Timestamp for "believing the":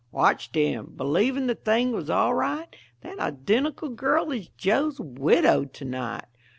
0.95-1.53